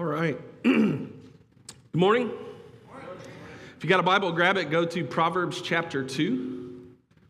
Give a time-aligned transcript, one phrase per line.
[0.00, 0.38] All right.
[0.62, 1.10] Good
[1.92, 2.30] morning.
[3.76, 4.70] If you got a Bible, grab it.
[4.70, 6.86] Go to Proverbs chapter 2.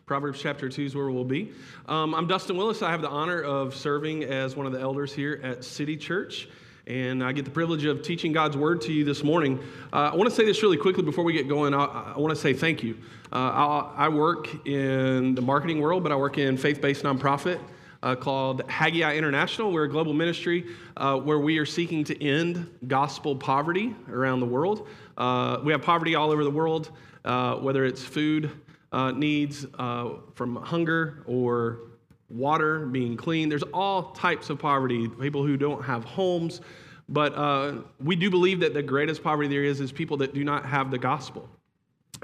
[0.07, 1.51] Proverbs chapter 2 is where we'll be.
[1.89, 2.81] Um, I'm Dustin Willis.
[2.81, 6.49] I have the honor of serving as one of the elders here at City Church.
[6.87, 9.59] And I get the privilege of teaching God's word to you this morning.
[9.93, 11.75] Uh, I want to say this really quickly before we get going.
[11.75, 12.97] I, I want to say thank you.
[13.33, 17.59] Uh, I, work in the marketing world, but I work in faith based nonprofit
[18.03, 19.73] uh, called Haggai International.
[19.73, 24.47] We're a global ministry uh, where we are seeking to end gospel poverty around the
[24.47, 24.89] world.
[25.17, 26.91] Uh, we have poverty all over the world,
[27.25, 28.51] uh, whether it's food
[28.93, 31.81] uh, needs uh, from hunger or
[32.29, 33.49] water being clean.
[33.49, 36.61] There's all types of poverty, people who don't have homes.
[37.09, 40.65] But we do believe that the greatest poverty there is is people that do not
[40.65, 41.49] have the gospel.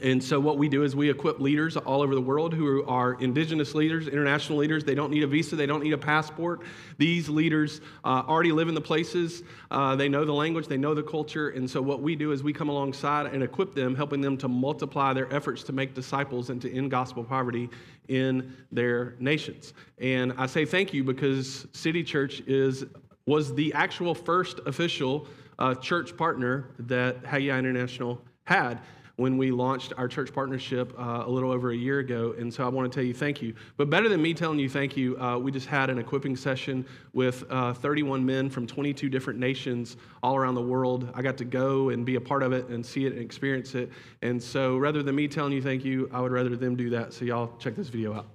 [0.02, 3.14] And so, what we do is we equip leaders all over the world who are
[3.14, 4.84] indigenous leaders, international leaders.
[4.84, 6.60] They don't need a visa, they don't need a passport.
[6.98, 10.92] These leaders uh, already live in the places, uh, they know the language, they know
[10.92, 11.48] the culture.
[11.50, 14.48] And so, what we do is we come alongside and equip them, helping them to
[14.48, 17.70] multiply their efforts to make disciples and to end gospel poverty
[18.08, 19.72] in their nations.
[19.98, 22.84] And I say thank you because City Church is,
[23.24, 25.26] was the actual first official
[25.58, 28.78] uh, church partner that Haggai International had
[29.16, 32.34] when we launched our church partnership uh, a little over a year ago.
[32.38, 33.54] And so I want to tell you thank you.
[33.76, 36.84] But better than me telling you thank you, uh, we just had an equipping session
[37.12, 41.10] with uh, 31 men from 22 different nations all around the world.
[41.14, 43.74] I got to go and be a part of it and see it and experience
[43.74, 43.90] it.
[44.22, 47.12] And so rather than me telling you thank you, I would rather them do that.
[47.12, 48.26] So y'all check this video out.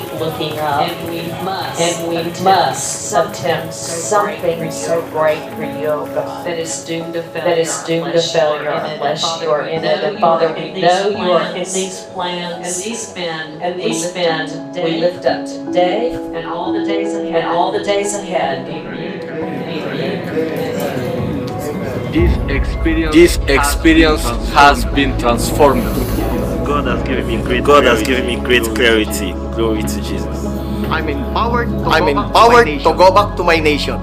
[0.00, 0.88] Keep looking up.
[0.88, 1.80] And we must.
[1.80, 5.10] And we attempt must something attempt so something great for so you.
[5.10, 6.46] great for you, oh God.
[6.46, 7.48] That is doomed to failure.
[7.48, 8.94] That is doomed to unless failure you are in it.
[8.94, 10.04] unless Father, you are we in know it.
[10.04, 11.74] And you Father, are we in know these you are in plans.
[11.74, 12.66] these plans.
[12.66, 13.62] And these men.
[13.62, 17.14] And we these lift men up today we lift up today And all the days
[17.14, 17.34] ahead.
[17.44, 18.66] and all the days ahead.
[22.14, 24.22] This experience, This experience
[24.54, 25.82] has been transformed.
[26.64, 28.04] God has given me great God has clarity.
[28.04, 29.32] given me great clarity.
[29.54, 30.44] Glory to Jesus.
[30.90, 34.00] I'm empowered to I'm go back empowered to, to go back to my nation.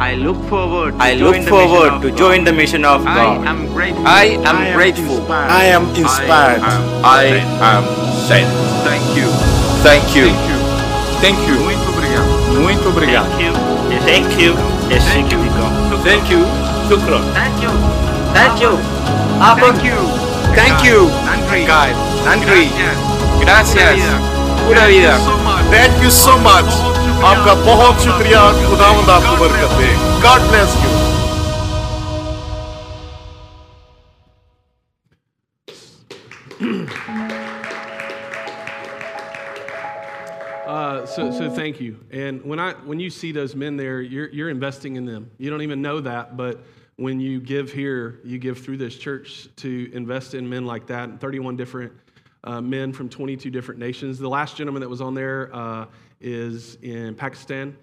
[0.00, 3.14] I look forward to I join look the forward to join the mission of I
[3.14, 3.46] God.
[3.46, 4.06] am grateful.
[4.06, 5.18] I am grateful.
[5.18, 5.50] inspired.
[5.50, 6.62] I am inspired.
[7.02, 7.24] I
[7.58, 7.84] am
[8.28, 8.46] sent.
[8.86, 9.26] Thank you.
[9.82, 10.28] Thank you.
[10.28, 10.58] Thank you.
[11.18, 11.56] Thank you.
[11.58, 12.28] Muito obrigado.
[12.62, 13.28] Muito obrigado.
[13.36, 13.52] Thank you.
[14.04, 14.54] Thank you.
[14.90, 15.40] É Thank you.
[16.04, 16.44] Thank you.
[17.34, 17.70] Thank you.
[18.34, 18.78] Thank you.
[19.56, 20.27] Thank you.
[20.57, 21.09] Thank you.
[21.27, 21.65] Nandri.
[21.67, 21.93] God.
[22.25, 22.69] Nandri.
[23.41, 23.75] Gracias.
[23.75, 24.21] Gracias.
[24.65, 25.17] Pura Pura vida.
[25.19, 25.65] so much.
[25.71, 26.69] Thank you so much.
[27.23, 29.89] आपका बहुत शुक्रिया खुदावंद आपको बरकत दे
[30.23, 31.03] God bless you.
[40.65, 41.99] Uh, so, so thank you.
[42.11, 45.29] And when I when you see those men there, you're you're investing in them.
[45.37, 46.63] You don't even know that, but
[46.98, 51.08] when you give here, you give through this church to invest in men like that.
[51.08, 51.92] And 31 different
[52.44, 54.18] uh, men from 22 different nations.
[54.18, 55.86] The last gentleman that was on there uh,
[56.20, 57.76] is in Pakistan,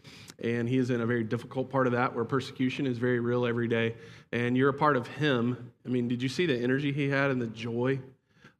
[0.43, 3.45] and he is in a very difficult part of that where persecution is very real
[3.45, 3.95] every day.
[4.31, 5.71] And you're a part of him.
[5.85, 7.99] I mean, did you see the energy he had and the joy?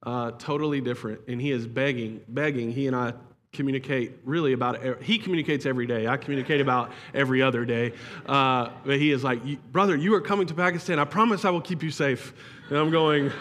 [0.06, 1.22] uh, totally different.
[1.28, 2.72] And he is begging, begging.
[2.72, 3.14] He and I
[3.56, 5.02] communicate really about.
[5.02, 6.08] He communicates every day.
[6.08, 7.94] I communicate about every other day.
[8.26, 11.00] Uh, but he is like, brother, you are coming to Pakistan.
[11.00, 12.34] I promise I will keep you safe.
[12.70, 13.32] And I'm going,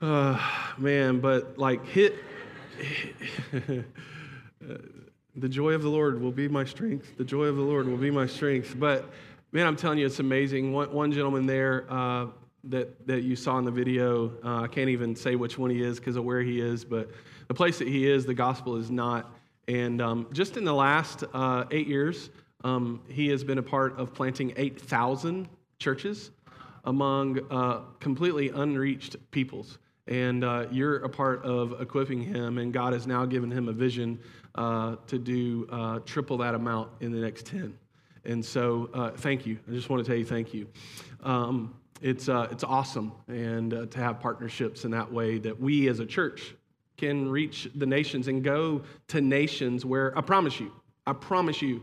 [0.00, 0.38] uh,
[0.78, 2.14] man, but like hit.
[5.36, 7.16] the joy of the Lord will be my strength.
[7.16, 8.74] The joy of the Lord will be my strength.
[8.78, 9.10] But
[9.52, 10.72] man, I'm telling you, it's amazing.
[10.72, 12.26] One, one gentleman there uh,
[12.64, 15.82] that, that you saw in the video, uh, I can't even say which one he
[15.82, 17.10] is because of where he is, but
[17.48, 19.34] the place that he is, the gospel is not.
[19.68, 22.30] And um, just in the last uh, eight years,
[22.64, 25.48] um, he has been a part of planting 8,000
[25.78, 26.30] churches
[26.84, 29.78] among uh, completely unreached peoples.
[30.06, 33.72] And uh, you're a part of equipping him, and God has now given him a
[33.72, 34.18] vision
[34.56, 37.76] uh, to do uh, triple that amount in the next 10.
[38.24, 39.58] And so, thank you.
[39.68, 40.68] I just want to tell you thank you.
[41.24, 45.88] Um, it's, uh, it's awesome and uh, to have partnerships in that way that we
[45.88, 46.54] as a church
[46.96, 50.72] can reach the nations and go to nations where I promise you,
[51.06, 51.82] I promise you,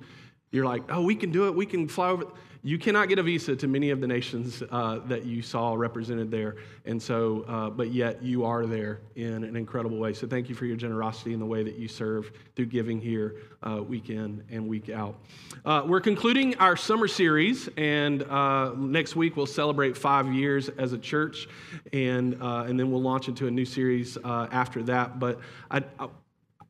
[0.52, 1.56] You're like, oh, we can do it.
[1.56, 2.26] We can fly over.
[2.62, 6.30] You cannot get a visa to many of the nations uh, that you saw represented
[6.30, 6.58] there.
[6.86, 10.14] And so, uh, but yet you are there in an incredible way.
[10.14, 13.38] So thank you for your generosity in the way that you serve through giving here
[13.64, 15.16] uh, week in and week out.
[15.64, 20.92] Uh, we're concluding our summer series, and uh, next week we'll celebrate five years as
[20.92, 21.48] a church,
[21.94, 25.18] and, uh, and then we'll launch into a new series after that.
[25.18, 25.40] But
[25.72, 26.10] I, I,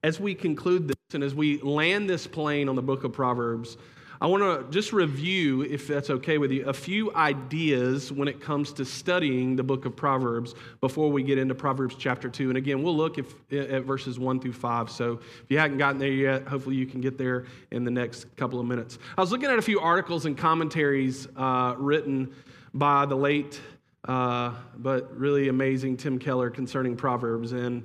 [0.04, 3.78] as we conclude this and as we land this plane on the book of Proverbs,
[4.21, 8.42] I want to just review, if that's okay with you, a few ideas when it
[8.42, 12.50] comes to studying the book of Proverbs before we get into Proverbs chapter 2.
[12.50, 14.89] And again, we'll look if, at verses 1 through 5.
[14.89, 18.36] So if you haven't gotten there yet, hopefully you can get there in the next
[18.36, 19.00] couple of minutes.
[19.18, 22.33] I was looking at a few articles and commentaries uh, written
[22.74, 23.62] by the late
[24.06, 27.51] uh, but really amazing Tim Keller concerning Proverbs.
[27.51, 27.83] And,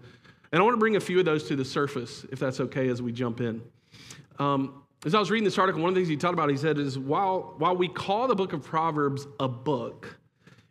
[0.53, 2.89] and I want to bring a few of those to the surface, if that's okay,
[2.89, 3.61] as we jump in.
[4.39, 6.57] Um, as I was reading this article, one of the things he talked about, he
[6.57, 10.19] said, is while, while we call the book of Proverbs a book,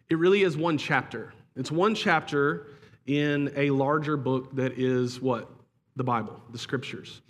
[0.10, 1.34] it really is one chapter.
[1.56, 2.68] It's one chapter
[3.06, 5.50] in a larger book that is what?
[5.96, 7.22] The Bible, the scriptures.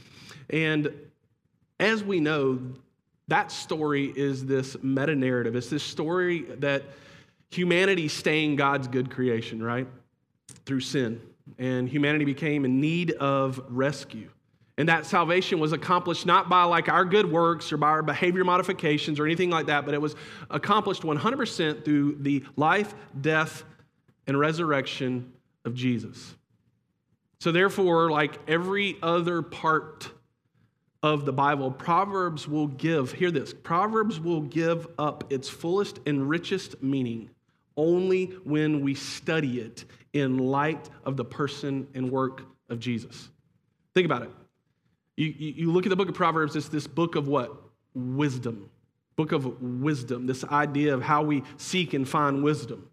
[0.49, 0.93] And
[1.79, 2.59] as we know,
[3.27, 5.55] that story is this meta narrative.
[5.55, 6.83] It's this story that
[7.49, 9.87] humanity staying God's good creation, right?
[10.65, 11.21] Through sin.
[11.57, 14.29] And humanity became in need of rescue.
[14.77, 18.43] And that salvation was accomplished not by like our good works or by our behavior
[18.43, 20.15] modifications or anything like that, but it was
[20.49, 23.63] accomplished 100% through the life, death,
[24.25, 25.31] and resurrection
[25.63, 26.35] of Jesus.
[27.39, 30.09] So, therefore, like every other part
[31.03, 36.27] of the Bible, Proverbs will give, hear this, Proverbs will give up its fullest and
[36.27, 37.29] richest meaning
[37.75, 43.29] only when we study it in light of the person and work of Jesus.
[43.93, 44.31] Think about it.
[45.15, 47.55] You, you, look at the book of Proverbs, it's this book of what?
[47.93, 48.69] Wisdom.
[49.15, 52.89] Book of wisdom, this idea of how we seek and find wisdom.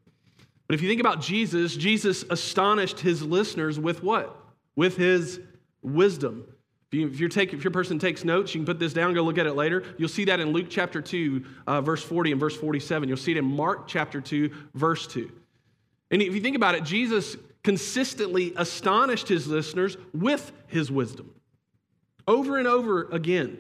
[0.67, 4.37] But if you think about Jesus, Jesus astonished his listeners with what?
[4.77, 5.41] With his
[5.81, 6.45] wisdom.
[6.93, 9.15] If, you, if, you're take, if your person takes notes, you can put this down,
[9.15, 9.83] go look at it later.
[9.97, 13.09] You'll see that in Luke chapter 2, uh, verse 40 and verse 47.
[13.09, 15.33] You'll see it in Mark chapter 2, verse 2.
[16.11, 21.33] And if you think about it, Jesus consistently astonished his listeners with his wisdom
[22.31, 23.59] over and over again.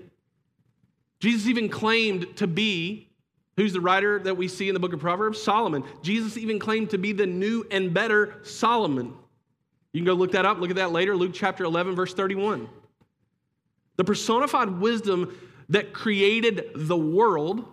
[1.18, 3.10] Jesus even claimed to be,
[3.56, 5.42] who's the writer that we see in the book of Proverbs?
[5.42, 5.82] Solomon.
[6.02, 9.12] Jesus even claimed to be the new and better Solomon.
[9.92, 12.68] You can go look that up, look at that later, Luke chapter 11, verse 31.
[13.96, 15.36] The personified wisdom
[15.68, 17.66] that created the world,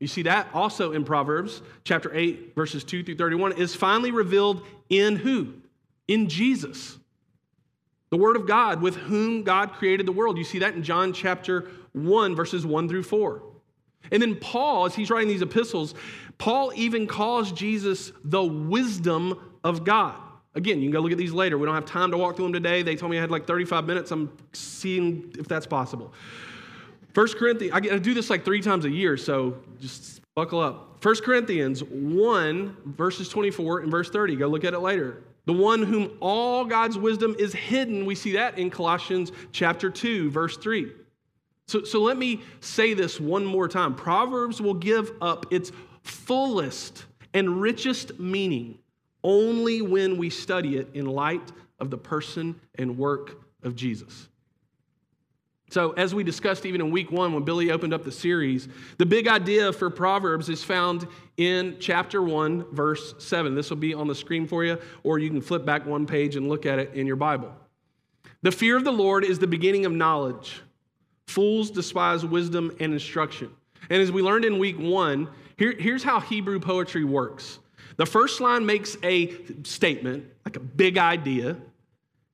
[0.00, 4.66] you see that also in Proverbs chapter 8, verses 2 through 31, is finally revealed
[4.88, 5.54] in who?
[6.08, 6.98] In Jesus.
[8.10, 10.36] The Word of God, with whom God created the world.
[10.36, 13.42] You see that in John chapter 1, verses 1 through 4.
[14.10, 15.94] And then Paul, as he's writing these epistles,
[16.38, 20.16] Paul even calls Jesus the wisdom of God.
[20.56, 21.56] Again, you can go look at these later.
[21.56, 22.82] We don't have time to walk through them today.
[22.82, 24.10] They told me I had like 35 minutes.
[24.10, 26.12] I'm seeing if that's possible.
[27.14, 30.96] First Corinthians, I do this like three times a year, so just buckle up.
[31.00, 34.36] First Corinthians 1, verses 24 and verse 30.
[34.36, 38.04] Go look at it later the one whom all God's wisdom is hidden.
[38.04, 40.92] We see that in Colossians chapter 2, verse 3.
[41.66, 43.94] So, so let me say this one more time.
[43.94, 45.72] Proverbs will give up its
[46.02, 48.78] fullest and richest meaning
[49.22, 54.28] only when we study it in light of the person and work of Jesus.
[55.70, 59.06] So, as we discussed even in week one when Billy opened up the series, the
[59.06, 63.54] big idea for Proverbs is found in chapter one, verse seven.
[63.54, 66.34] This will be on the screen for you, or you can flip back one page
[66.34, 67.54] and look at it in your Bible.
[68.42, 70.60] The fear of the Lord is the beginning of knowledge.
[71.28, 73.50] Fools despise wisdom and instruction.
[73.90, 77.60] And as we learned in week one, here, here's how Hebrew poetry works
[77.96, 81.56] the first line makes a statement, like a big idea.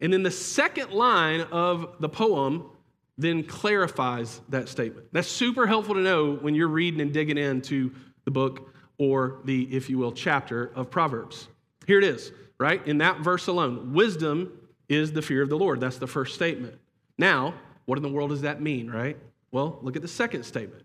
[0.00, 2.70] And then the second line of the poem
[3.18, 5.08] then clarifies that statement.
[5.12, 7.92] That's super helpful to know when you're reading and digging into
[8.24, 11.48] the book or the, if you will, chapter of Proverbs.
[11.86, 12.86] Here it is, right?
[12.86, 14.52] In that verse alone, wisdom
[14.88, 15.80] is the fear of the Lord.
[15.80, 16.74] That's the first statement.
[17.18, 17.54] Now,
[17.86, 19.16] what in the world does that mean, right?
[19.50, 20.82] Well, look at the second statement.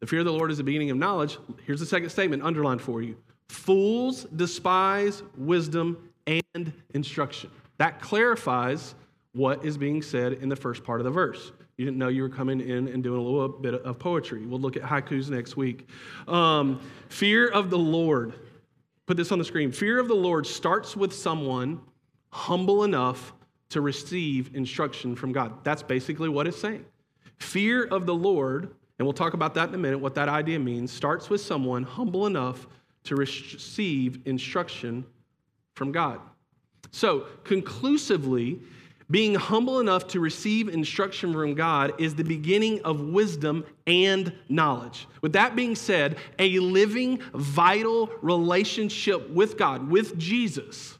[0.00, 1.38] The fear of the Lord is the beginning of knowledge.
[1.66, 3.16] Here's the second statement underlined for you
[3.48, 7.50] Fools despise wisdom and instruction.
[7.78, 8.94] That clarifies
[9.32, 11.52] what is being said in the first part of the verse.
[11.76, 14.46] You didn't know you were coming in and doing a little bit of poetry.
[14.46, 15.88] We'll look at haikus next week.
[16.28, 18.34] Um, fear of the Lord.
[19.06, 19.72] Put this on the screen.
[19.72, 21.80] Fear of the Lord starts with someone
[22.30, 23.32] humble enough
[23.70, 25.64] to receive instruction from God.
[25.64, 26.84] That's basically what it's saying.
[27.38, 30.58] Fear of the Lord and we'll talk about that in a minute, what that idea
[30.58, 32.66] means, starts with someone humble enough
[33.04, 35.04] to receive instruction
[35.74, 36.20] from God.
[36.92, 38.60] So, conclusively,
[39.10, 45.06] being humble enough to receive instruction from God is the beginning of wisdom and knowledge.
[45.20, 50.98] With that being said, a living, vital relationship with God, with Jesus,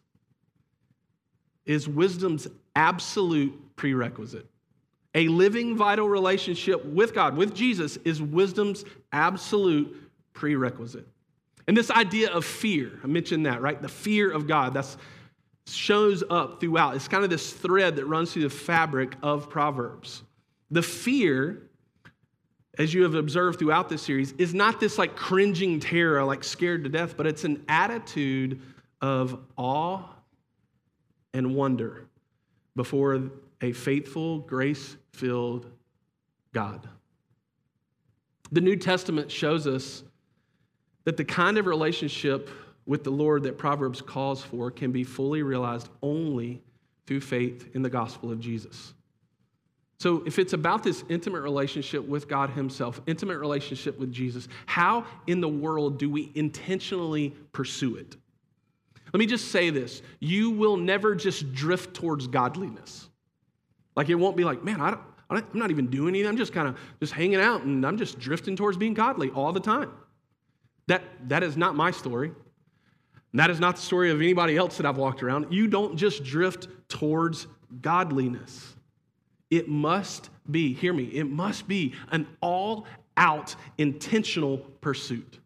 [1.65, 2.47] is wisdom's
[2.77, 4.47] absolute prerequisite.
[5.15, 9.97] A living, vital relationship with God, with Jesus, is wisdom's absolute
[10.35, 11.07] prerequisite.
[11.67, 13.81] And this idea of fear, I mentioned that, right?
[13.81, 14.99] The fear of God, that's
[15.67, 16.95] shows up throughout.
[16.97, 20.23] It's kind of this thread that runs through the fabric of Proverbs.
[20.71, 21.63] The fear,
[22.79, 26.85] as you have observed throughout this series, is not this like cringing terror, like scared
[26.85, 28.61] to death, but it's an attitude
[29.01, 30.03] of awe
[31.33, 32.07] and wonder
[32.77, 33.31] before
[33.61, 35.67] a faithful, grace filled
[36.53, 36.89] God.
[38.53, 40.05] The New Testament shows us
[41.05, 42.49] that the kind of relationship
[42.87, 46.63] with the Lord that Proverbs calls for can be fully realized only
[47.07, 48.95] through faith in the gospel of Jesus.
[49.99, 55.07] So, if it's about this intimate relationship with God Himself, intimate relationship with Jesus, how
[55.27, 58.17] in the world do we intentionally pursue it?
[59.13, 63.09] Let me just say this you will never just drift towards godliness.
[63.97, 65.01] Like, it won't be like, man, I don't,
[65.31, 66.29] I'm not even doing anything.
[66.29, 69.53] I'm just kind of just hanging out and I'm just drifting towards being godly all
[69.53, 69.91] the time.
[70.89, 72.33] That, that is not my story.
[73.35, 75.53] And that is not the story of anybody else that I've walked around.
[75.53, 77.49] You don't just drift towards
[77.81, 78.77] godliness.
[79.51, 82.87] It must be, hear me, it must be an all
[83.17, 85.41] out intentional pursuit.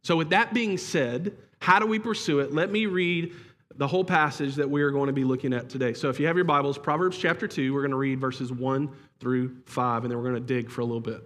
[0.00, 2.54] So, with that being said, how do we pursue it?
[2.54, 3.34] Let me read
[3.74, 5.92] the whole passage that we are going to be looking at today.
[5.92, 8.90] So, if you have your Bibles, Proverbs chapter 2, we're going to read verses 1
[9.20, 11.22] through 5, and then we're going to dig for a little bit.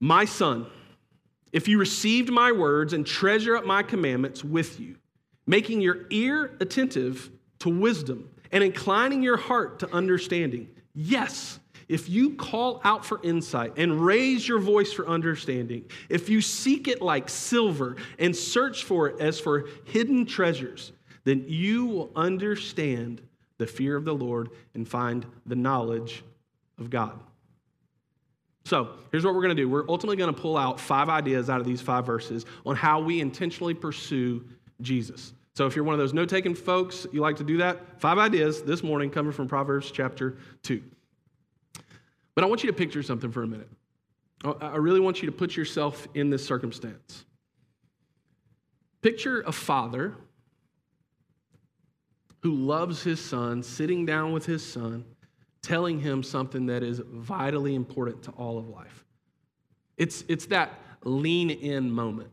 [0.00, 0.66] My son,
[1.52, 4.96] if you received my words and treasure up my commandments with you,
[5.46, 7.30] making your ear attentive
[7.60, 10.68] to wisdom and inclining your heart to understanding.
[10.94, 16.40] Yes, if you call out for insight and raise your voice for understanding, if you
[16.40, 20.92] seek it like silver and search for it as for hidden treasures,
[21.24, 23.20] then you will understand
[23.58, 26.24] the fear of the Lord and find the knowledge
[26.78, 27.20] of God.
[28.64, 29.68] So here's what we're going to do.
[29.68, 33.00] We're ultimately going to pull out five ideas out of these five verses on how
[33.00, 34.44] we intentionally pursue
[34.80, 35.32] Jesus.
[35.54, 38.18] So if you're one of those note taking folks, you like to do that, five
[38.18, 40.82] ideas this morning coming from Proverbs chapter 2.
[42.34, 43.68] But I want you to picture something for a minute.
[44.60, 47.24] I really want you to put yourself in this circumstance.
[49.02, 50.14] Picture a father
[52.40, 55.04] who loves his son, sitting down with his son,
[55.62, 59.04] telling him something that is vitally important to all of life.
[59.96, 60.72] It's, it's that
[61.04, 62.30] lean in moment.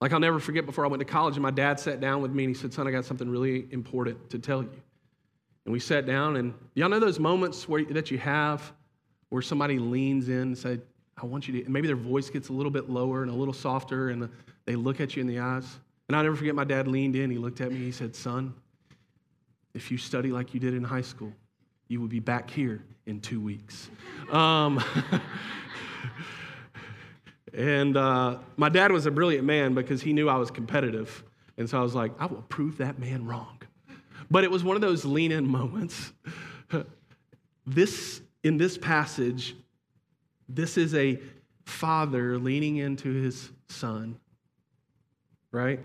[0.00, 2.32] Like I'll never forget before I went to college, and my dad sat down with
[2.32, 4.82] me and he said, Son, I got something really important to tell you.
[5.64, 8.72] And we sat down, and y'all know those moments where, that you have
[9.30, 10.82] where somebody leans in and said,
[11.20, 13.54] I want you to, maybe their voice gets a little bit lower and a little
[13.54, 14.28] softer, and
[14.64, 15.78] they look at you in the eyes.
[16.08, 18.54] And I'll never forget my dad leaned in, he looked at me, he said, Son,
[19.74, 21.32] if you study like you did in high school,
[21.88, 23.88] you will be back here in two weeks.
[24.30, 24.82] Um,
[27.54, 31.24] and uh, my dad was a brilliant man because he knew I was competitive.
[31.56, 33.62] And so I was like, I will prove that man wrong.
[34.30, 36.12] But it was one of those lean in moments.
[37.66, 39.56] this, in this passage,
[40.48, 41.18] this is a
[41.64, 44.18] father leaning into his son,
[45.50, 45.80] right?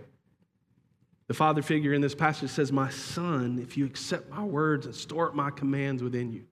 [1.32, 4.94] The father figure in this passage says, My son, if you accept my words and
[4.94, 6.44] store up my commands within you.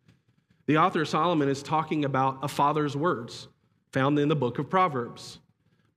[0.68, 3.50] The author Solomon is talking about a father's words
[3.92, 5.40] found in the book of Proverbs.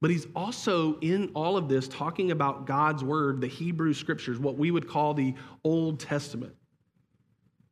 [0.00, 4.58] But he's also in all of this talking about God's word, the Hebrew scriptures, what
[4.58, 6.56] we would call the Old Testament.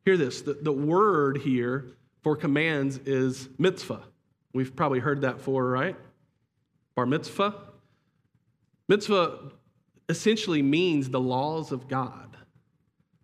[0.04, 4.04] Hear this the, the word here for commands is mitzvah.
[4.52, 5.96] We've probably heard that for, right?
[6.94, 7.56] Bar mitzvah.
[8.86, 9.50] Mitzvah
[10.10, 12.36] essentially means the laws of God.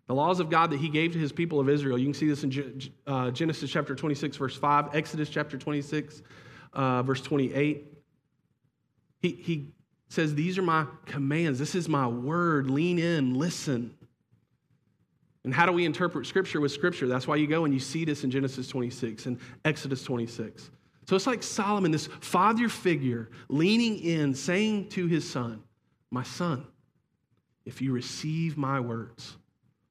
[0.07, 1.97] The laws of God that he gave to his people of Israel.
[1.97, 6.21] You can see this in uh, Genesis chapter 26, verse 5, Exodus chapter 26,
[6.73, 7.85] uh, verse 28.
[9.19, 9.73] He, he
[10.07, 11.59] says, These are my commands.
[11.59, 12.69] This is my word.
[12.69, 13.93] Lean in, listen.
[15.43, 17.07] And how do we interpret Scripture with Scripture?
[17.07, 20.71] That's why you go and you see this in Genesis 26 and Exodus 26.
[21.07, 25.63] So it's like Solomon, this father figure, leaning in, saying to his son,
[26.11, 26.67] My son,
[27.67, 29.35] if you receive my words.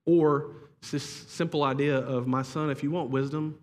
[0.06, 0.52] Or
[0.90, 3.59] this simple idea of my son, if you want wisdom,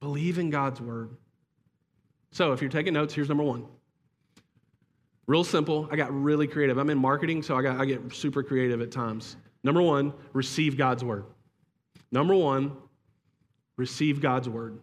[0.00, 1.10] believe in God's word.
[2.32, 3.66] So if you're taking notes, here's number one.
[5.26, 5.88] Real simple.
[5.90, 6.76] I got really creative.
[6.76, 9.36] I'm in marketing, so I, got, I get super creative at times.
[9.62, 11.24] Number one, receive God's word.
[12.10, 12.76] Number one,
[13.76, 14.78] receive God's word.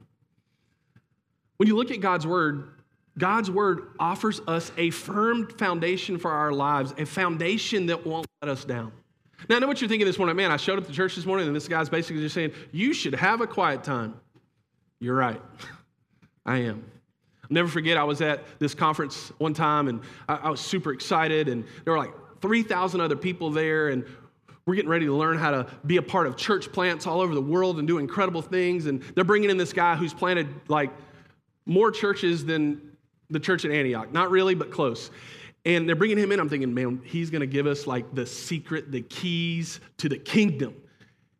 [1.58, 2.70] When you look at God's word,
[3.18, 8.50] God's word offers us a firm foundation for our lives, a foundation that won't let
[8.50, 8.92] us down.
[9.50, 10.36] Now, I know what you're thinking this morning.
[10.36, 12.94] Man, I showed up to church this morning, and this guy's basically just saying, You
[12.94, 14.14] should have a quiet time.
[15.00, 15.42] You're right.
[16.46, 16.84] I am.
[17.44, 20.94] I'll never forget, I was at this conference one time, and I, I was super
[20.94, 24.06] excited, and there were like 3,000 other people there, and
[24.66, 27.34] we're getting ready to learn how to be a part of church plants all over
[27.34, 28.86] the world and do incredible things.
[28.86, 30.92] And they're bringing in this guy who's planted like
[31.66, 32.91] more churches than
[33.32, 34.12] the church at Antioch.
[34.12, 35.10] Not really, but close.
[35.66, 36.40] And they're bringing him in.
[36.40, 40.18] I'm thinking, man, he's going to give us like the secret, the keys to the
[40.18, 40.76] kingdom.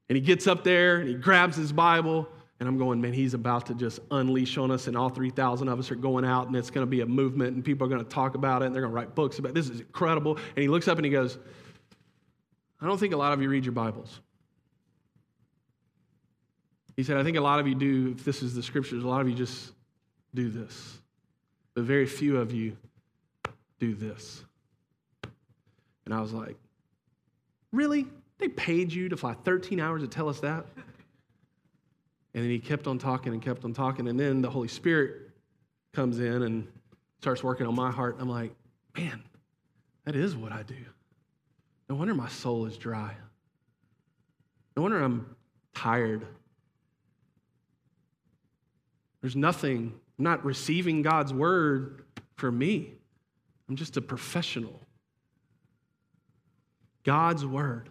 [0.10, 2.28] And he gets up there and he grabs his Bible.
[2.60, 4.86] And I'm going, man, he's about to just unleash on us.
[4.86, 7.56] And all 3,000 of us are going out and it's going to be a movement
[7.56, 9.50] and people are going to talk about it and they're going to write books about
[9.50, 9.56] it.
[9.56, 10.36] This is incredible.
[10.36, 11.40] And he looks up and he goes,
[12.80, 14.20] I don't think a lot of you read your Bibles.
[16.96, 19.08] He said, I think a lot of you do, if this is the scriptures, a
[19.08, 19.72] lot of you just
[20.36, 21.01] do this.
[21.74, 22.76] But very few of you
[23.80, 24.44] do this.
[26.06, 26.58] And I was like,
[27.72, 28.06] Really?
[28.38, 30.66] They paid you to fly 13 hours to tell us that?
[32.34, 34.08] And then he kept on talking and kept on talking.
[34.08, 35.30] And then the Holy Spirit
[35.94, 36.68] comes in and
[37.20, 38.18] starts working on my heart.
[38.20, 38.52] I'm like,
[38.98, 39.24] Man,
[40.06, 40.76] that is what I do.
[41.88, 43.16] No wonder my soul is dry.
[44.76, 45.36] No wonder I'm
[45.74, 46.26] tired.
[49.22, 52.04] There's nothing, I'm not receiving God's word
[52.36, 52.94] for me.
[53.68, 54.80] I'm just a professional.
[57.04, 57.90] God's word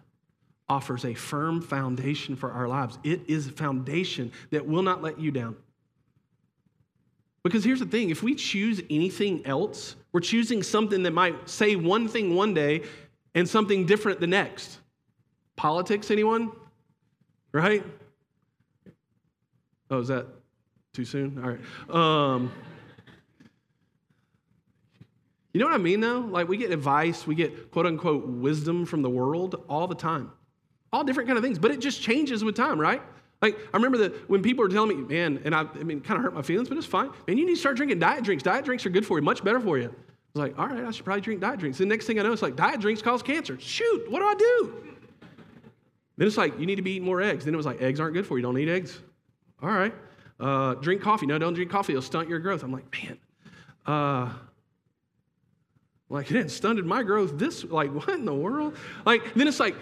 [0.69, 2.97] offers a firm foundation for our lives.
[3.03, 5.57] It is a foundation that will not let you down.
[7.43, 11.75] Because here's the thing if we choose anything else, we're choosing something that might say
[11.75, 12.83] one thing one day
[13.35, 14.79] and something different the next.
[15.57, 16.53] Politics, anyone?
[17.51, 17.83] Right?
[19.89, 20.27] Oh, is that
[20.93, 21.41] too soon?
[21.43, 22.35] All right.
[22.35, 22.51] Um,
[25.53, 26.19] you know what I mean, though?
[26.19, 30.31] Like, we get advice, we get quote unquote wisdom from the world all the time.
[30.93, 33.01] All different kind of things, but it just changes with time, right?
[33.41, 36.17] Like, I remember that when people were telling me, man, and I, I mean, kind
[36.17, 37.09] of hurt my feelings, but it's fine.
[37.27, 38.43] Man, you need to start drinking diet drinks.
[38.43, 39.85] Diet drinks are good for you, much better for you.
[39.85, 41.77] I was like, all right, I should probably drink diet drinks.
[41.77, 43.59] The next thing I know, it's like, diet drinks cause cancer.
[43.59, 44.73] Shoot, what do I do?
[46.17, 47.45] Then it's like, you need to be eating more eggs.
[47.45, 48.43] Then it was like, eggs aren't good for you.
[48.43, 48.99] Don't eat eggs.
[49.61, 49.93] All right.
[50.41, 51.27] Uh, drink coffee.
[51.27, 51.93] No, don't drink coffee.
[51.93, 52.63] It'll stunt your growth.
[52.63, 53.17] I'm like, man,
[53.85, 54.33] uh,
[56.09, 57.37] like it stunted my growth.
[57.37, 58.75] This, like, what in the world?
[59.05, 59.75] Like, then it's like,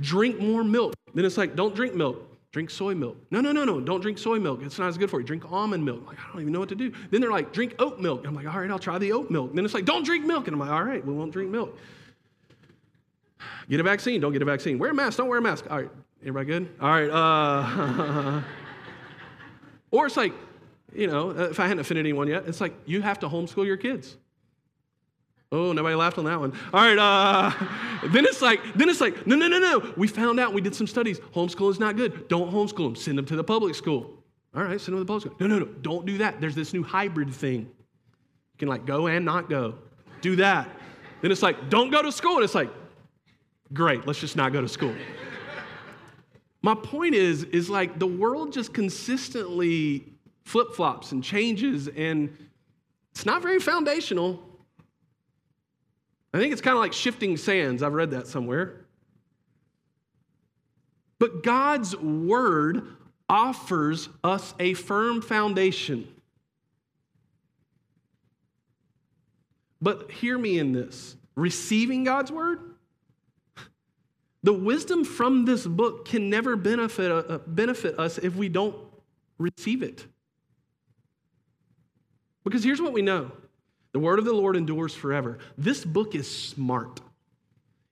[0.00, 0.94] drink more milk.
[1.14, 2.22] Then it's like, don't drink milk.
[2.50, 3.18] Drink soy milk.
[3.30, 3.78] No, no, no, no.
[3.80, 4.62] Don't drink soy milk.
[4.62, 5.26] It's not as good for you.
[5.26, 6.06] Drink almond milk.
[6.06, 6.90] Like, I don't even know what to do.
[7.10, 8.26] Then they're like, drink oat milk.
[8.26, 9.54] I'm like, all right, I'll try the oat milk.
[9.54, 10.48] then it's like, don't drink milk.
[10.48, 11.78] And I'm like, all right, we won't drink milk.
[13.68, 14.22] Get a vaccine.
[14.22, 14.78] Don't get a vaccine.
[14.78, 15.18] Wear a mask.
[15.18, 15.66] Don't wear a mask.
[15.70, 15.90] All right.
[16.22, 16.68] Everybody good?
[16.80, 17.10] All right.
[17.10, 18.42] Uh,
[19.96, 20.32] or it's like,
[20.94, 23.76] you know, if I hadn't offended anyone yet, it's like you have to homeschool your
[23.76, 24.16] kids.
[25.52, 26.52] Oh, nobody laughed on that one.
[26.72, 26.98] All right.
[26.98, 27.52] Uh,
[28.08, 29.92] then it's like, then it's like, no, no, no, no.
[29.96, 30.52] We found out.
[30.52, 31.20] We did some studies.
[31.20, 32.28] Homeschool is not good.
[32.28, 32.96] Don't homeschool them.
[32.96, 34.22] Send them to the public school.
[34.54, 34.80] All right.
[34.80, 35.36] Send them to the public school.
[35.40, 35.72] No, no, no.
[35.82, 36.40] Don't do that.
[36.40, 37.60] There's this new hybrid thing.
[37.60, 39.76] You can like go and not go.
[40.20, 40.68] Do that.
[41.22, 42.36] Then it's like, don't go to school.
[42.36, 42.70] And it's like,
[43.72, 44.06] great.
[44.06, 44.94] Let's just not go to school.
[46.62, 50.04] My point is, is like the world just consistently
[50.44, 52.36] flip flops and changes, and
[53.12, 54.42] it's not very foundational.
[56.32, 57.82] I think it's kind of like shifting sands.
[57.82, 58.86] I've read that somewhere.
[61.18, 62.86] But God's word
[63.28, 66.06] offers us a firm foundation.
[69.80, 72.75] But hear me in this receiving God's word,
[74.46, 78.76] the wisdom from this book can never benefit, uh, benefit us if we don't
[79.38, 80.06] receive it.
[82.44, 83.32] Because here's what we know
[83.92, 85.38] the word of the Lord endures forever.
[85.58, 87.00] This book is smart,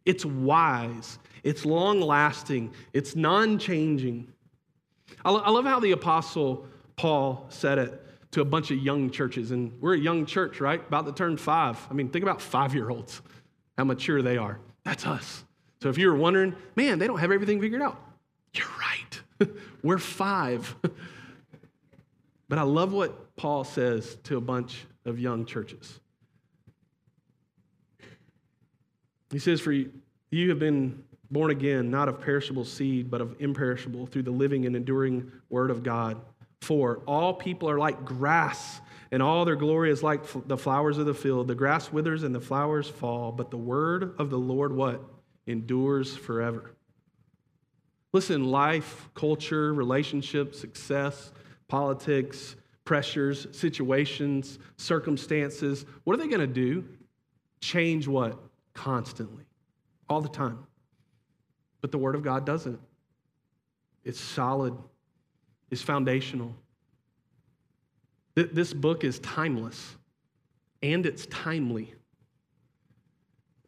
[0.07, 4.33] it's wise, it's long lasting, it's non changing.
[5.25, 9.11] I, lo- I love how the apostle Paul said it to a bunch of young
[9.11, 9.51] churches.
[9.51, 10.81] And we're a young church, right?
[10.87, 11.85] About to turn five.
[11.91, 13.23] I mean, think about five year olds,
[13.77, 14.61] how mature they are.
[14.85, 15.44] That's us.
[15.85, 18.01] So if you were wondering, man, they don't have everything figured out,
[18.55, 19.51] you're right.
[19.83, 20.75] we're five.
[22.49, 26.01] but I love what Paul says to a bunch of young churches.
[29.31, 34.07] He says, For you have been born again, not of perishable seed, but of imperishable,
[34.07, 36.19] through the living and enduring word of God.
[36.63, 38.81] For all people are like grass,
[39.13, 41.47] and all their glory is like the flowers of the field.
[41.47, 45.11] The grass withers and the flowers fall, but the word of the Lord what?
[45.47, 46.73] Endures forever.
[48.13, 51.33] Listen, life, culture, relationships, success,
[51.69, 56.85] politics, pressures, situations, circumstances, what are they going to do?
[57.61, 58.39] Change what?
[58.75, 59.45] Constantly,
[60.09, 60.67] all the time.
[61.81, 62.79] But the Word of God doesn't.
[64.05, 64.75] It's solid,
[65.71, 66.55] it's foundational.
[68.37, 69.97] Th- This book is timeless
[70.83, 71.95] and it's timely.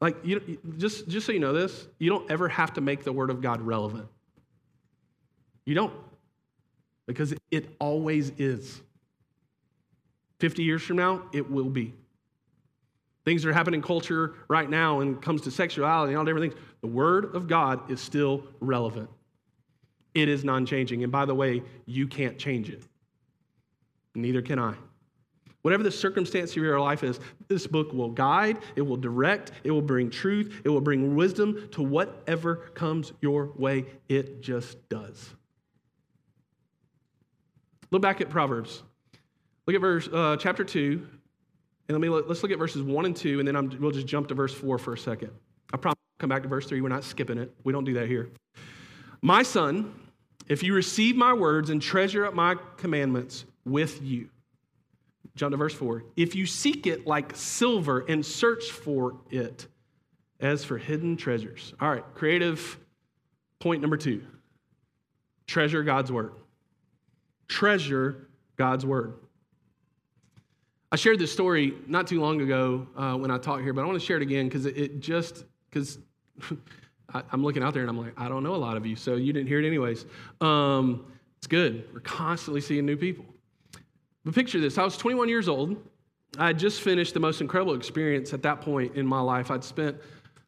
[0.01, 3.13] Like, you, just, just so you know this, you don't ever have to make the
[3.13, 4.07] Word of God relevant.
[5.65, 5.93] You don't,
[7.07, 8.81] because it, it always is.
[10.39, 11.95] 50 years from now, it will be.
[13.25, 16.53] Things that are happening in culture right now and comes to sexuality and all different
[16.53, 19.09] things, the Word of God is still relevant.
[20.15, 21.03] It is non changing.
[21.03, 22.83] And by the way, you can't change it.
[24.15, 24.75] Neither can I.
[25.67, 29.73] Whatever the circumstance of your life is, this book will guide, it will direct, it
[29.73, 33.85] will bring truth, it will bring wisdom to whatever comes your way.
[34.09, 35.35] It just does.
[37.91, 38.85] Look back at Proverbs.
[39.67, 41.05] Look at verse uh, chapter two,
[41.89, 44.07] and let me let's look at verses one and two, and then I'm, we'll just
[44.07, 45.33] jump to verse four for a second.
[45.75, 46.81] I promise I'll come back to verse three.
[46.81, 47.53] We're not skipping it.
[47.65, 48.31] We don't do that here.
[49.21, 49.93] My son,
[50.47, 54.29] if you receive my words and treasure up my commandments with you.
[55.37, 56.05] Jump to verse four.
[56.17, 59.67] If you seek it like silver and search for it
[60.41, 61.75] as for hidden treasures.
[61.81, 62.79] All right, creative
[63.61, 64.23] point number two
[65.47, 66.33] treasure God's word.
[67.49, 69.15] Treasure God's word.
[70.91, 73.87] I shared this story not too long ago uh, when I taught here, but I
[73.87, 75.99] want to share it again because it, it just, because
[77.31, 79.15] I'm looking out there and I'm like, I don't know a lot of you, so
[79.17, 80.07] you didn't hear it anyways.
[80.41, 81.07] Um,
[81.39, 81.85] it's good.
[81.93, 83.25] We're constantly seeing new people.
[84.27, 85.77] But picture this I was 21 years old.
[86.37, 89.53] I had just finished the most incredible experience at that point in my life.
[89.53, 89.97] I'd spent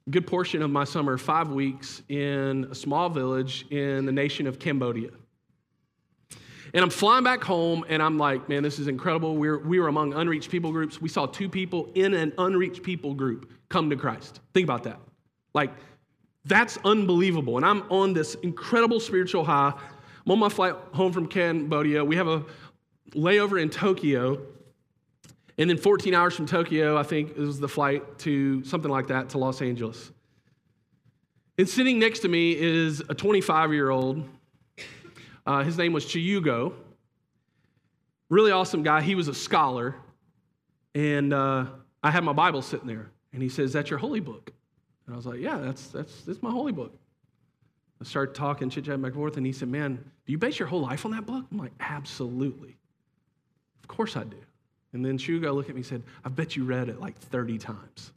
[0.06, 4.48] a good portion of my summer, five weeks, in a small village in the nation
[4.48, 5.10] of Cambodia.
[6.74, 9.36] And I'm flying back home, and I'm like, man, this is incredible.
[9.36, 11.00] We were, we were among unreached people groups.
[11.00, 14.40] We saw two people in an unreached people group come to Christ.
[14.54, 14.98] Think about that.
[15.54, 15.70] Like,
[16.44, 17.56] that's unbelievable.
[17.56, 19.72] And I'm on this incredible spiritual high.
[20.26, 22.04] I'm on my flight home from Cambodia.
[22.04, 22.44] We have a
[23.12, 24.40] layover in Tokyo.
[25.56, 29.30] And then 14 hours from Tokyo, I think, is the flight to something like that
[29.30, 30.12] to Los Angeles.
[31.58, 34.28] And sitting next to me is a 25 year old
[35.48, 36.74] uh, his name was Chiyugo.
[38.28, 39.00] Really awesome guy.
[39.00, 39.94] He was a scholar.
[40.94, 41.64] And uh,
[42.02, 43.10] I had my Bible sitting there.
[43.32, 44.52] And he says, That's your holy book.
[45.06, 46.94] And I was like, Yeah, that's, that's, that's my holy book.
[47.98, 49.38] I started talking, chit chatting back and forth.
[49.38, 51.46] And he said, Man, do you base your whole life on that book?
[51.50, 52.76] I'm like, Absolutely.
[53.88, 54.36] Of course I do.
[54.92, 57.58] And then Shugo looked at me and said, I bet you read it like 30
[57.58, 58.12] times.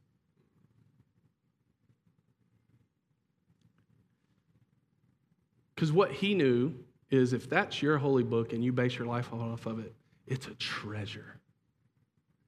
[5.75, 6.73] Because what he knew
[7.09, 9.93] is if that's your holy book and you base your life off of it,
[10.27, 11.39] it's a treasure.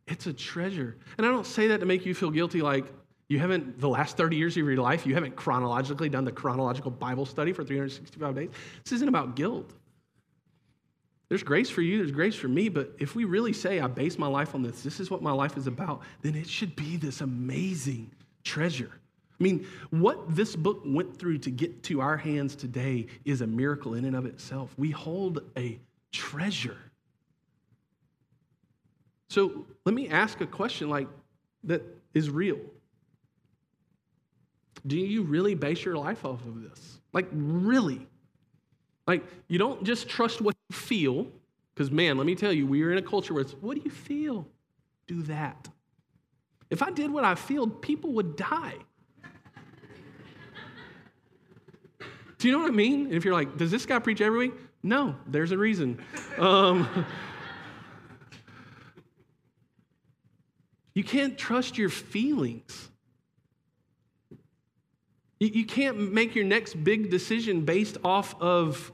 [0.07, 0.97] It's a treasure.
[1.17, 2.85] And I don't say that to make you feel guilty like
[3.29, 6.91] you haven't, the last 30 years of your life, you haven't chronologically done the chronological
[6.91, 8.49] Bible study for 365 days.
[8.83, 9.73] This isn't about guilt.
[11.33, 14.19] There's grace for you, there's grace for me, but if we really say, I base
[14.19, 16.95] my life on this, this is what my life is about, then it should be
[16.95, 18.11] this amazing
[18.43, 18.91] treasure.
[19.39, 23.47] I mean, what this book went through to get to our hands today is a
[23.47, 24.75] miracle in and of itself.
[24.77, 25.79] We hold a
[26.11, 26.77] treasure.
[29.27, 31.07] So let me ask a question like
[31.63, 31.81] that
[32.13, 32.59] is real.
[34.85, 36.99] Do you really base your life off of this?
[37.11, 38.05] Like, really?
[39.05, 41.27] Like, you don't just trust what you feel,
[41.73, 43.81] because man, let me tell you, we are in a culture where it's, what do
[43.83, 44.47] you feel?
[45.07, 45.69] Do that.
[46.69, 48.75] If I did what I feel, people would die.
[52.43, 53.05] Do you know what I mean?
[53.05, 54.53] And if you're like, does this guy preach every week?
[54.83, 56.03] No, there's a reason.
[56.37, 57.05] Um,
[60.93, 62.89] you can't trust your feelings.
[65.39, 68.91] You, can't make your next big decision based off of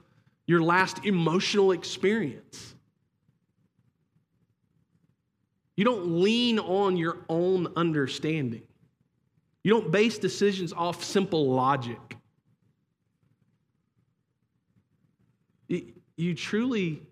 [0.47, 2.73] your last emotional experience.
[5.75, 8.63] You don't lean on your own understanding.
[9.63, 11.99] You don't base decisions off simple logic.
[15.67, 17.03] You truly,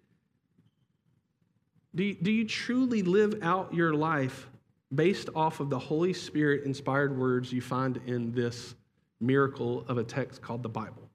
[1.95, 4.47] do you, do you truly live out your life
[4.93, 8.75] based off of the Holy Spirit inspired words you find in this
[9.19, 11.09] miracle of a text called the Bible?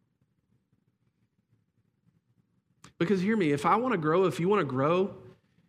[2.98, 5.14] Because hear me, if I want to grow, if you want to grow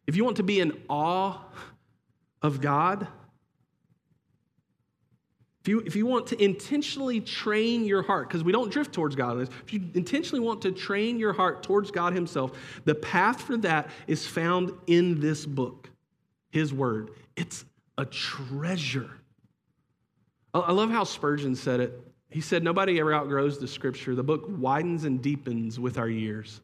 [0.06, 1.38] if you want to be in awe
[2.42, 3.08] of God,
[5.62, 9.16] if you, if you want to intentionally train your heart, because we don't drift towards
[9.16, 12.52] God, if you intentionally want to train your heart towards God Himself,
[12.84, 15.90] the path for that is found in this book,
[16.52, 17.12] His Word.
[17.38, 17.64] It's
[17.98, 19.10] a treasure.
[20.54, 22.13] I love how Spurgeon said it.
[22.34, 24.16] He said, Nobody ever outgrows the scripture.
[24.16, 26.62] The book widens and deepens with our years.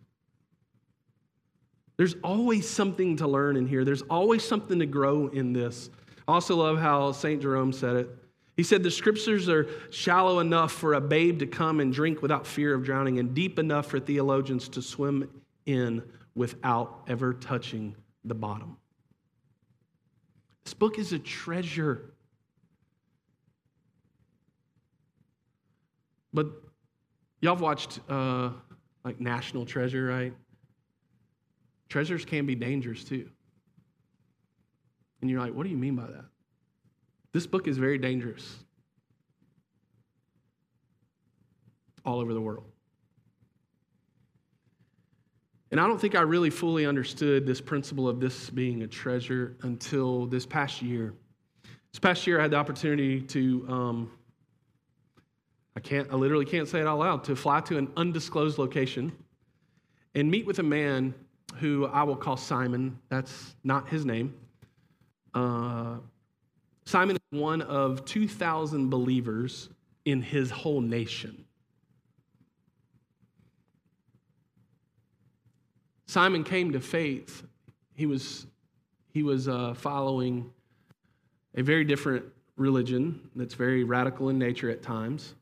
[1.96, 5.92] There's always something to learn in here, there's always something to grow in this.
[6.28, 7.42] I also love how St.
[7.42, 8.10] Jerome said it.
[8.58, 12.48] He said, The scriptures are shallow enough for a babe to come and drink without
[12.48, 15.30] fear of drowning, and deep enough for theologians to swim
[15.68, 16.02] in
[16.34, 18.78] without ever touching the bottom.
[20.64, 22.14] This book is a treasure.
[26.34, 26.48] But
[27.42, 28.52] y'all have watched uh,
[29.04, 30.34] like National Treasure, right?
[31.90, 33.30] Treasures can be dangerous too.
[35.22, 36.26] And you're like, what do you mean by that?
[37.34, 38.58] This book is very dangerous
[42.06, 42.66] all over the world.
[45.72, 49.56] And I don't think I really fully understood this principle of this being a treasure
[49.62, 51.14] until this past year.
[51.92, 54.12] This past year, I had the opportunity to, um,
[55.80, 59.14] I can't, I literally can't say it out loud, to fly to an undisclosed location
[60.14, 61.14] and meet with a man
[61.56, 63.00] who I will call Simon.
[63.08, 64.34] That's not his name.
[65.34, 66.00] Uh,
[66.84, 69.70] Simon is one of 2,000 believers
[70.04, 71.46] in his whole nation.
[76.08, 77.44] Simon came to faith.
[77.96, 78.48] He was,
[79.14, 80.52] he was uh, following
[81.56, 82.26] a very different
[82.58, 85.36] religion that's very radical in nature at times.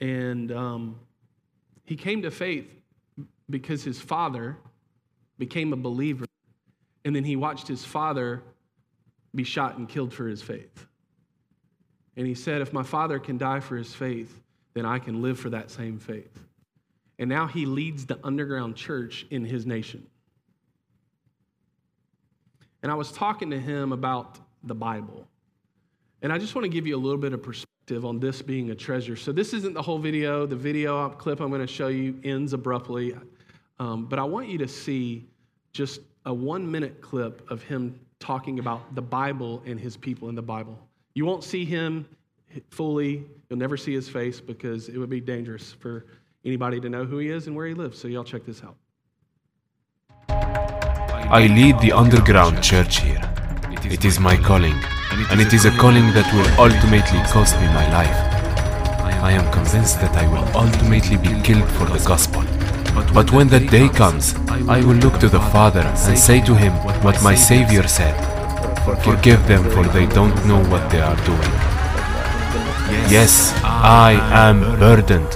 [0.00, 0.98] And um,
[1.84, 2.70] he came to faith
[3.48, 4.56] because his father
[5.38, 6.26] became a believer,
[7.04, 8.42] and then he watched his father
[9.34, 10.86] be shot and killed for his faith.
[12.16, 14.40] And he said, If my father can die for his faith,
[14.74, 16.38] then I can live for that same faith.
[17.18, 20.06] And now he leads the underground church in his nation.
[22.82, 25.26] And I was talking to him about the Bible.
[26.22, 28.70] And I just want to give you a little bit of perspective on this being
[28.70, 29.16] a treasure.
[29.16, 30.46] So, this isn't the whole video.
[30.46, 33.14] The video clip I'm going to show you ends abruptly.
[33.78, 35.26] Um, but I want you to see
[35.72, 40.34] just a one minute clip of him talking about the Bible and his people in
[40.34, 40.78] the Bible.
[41.14, 42.06] You won't see him
[42.70, 46.06] fully, you'll never see his face because it would be dangerous for
[46.44, 47.98] anybody to know who he is and where he lives.
[47.98, 48.76] So, y'all check this out.
[50.28, 53.20] I lead the underground church here.
[53.82, 54.78] It is my calling,
[55.30, 58.34] and it is a calling that will ultimately cost me my life.
[59.24, 62.42] I am convinced that I will ultimately be killed for the gospel.
[63.14, 64.34] But when that day comes,
[64.68, 68.14] I will look to the Father and say to him what my Savior said
[69.02, 71.52] Forgive them, for they don't know what they are doing.
[73.08, 74.12] Yes, I
[74.46, 75.32] am burdened,